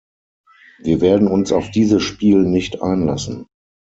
[0.79, 3.45] Wir werden uns auf dieses Spiel nicht einlassen.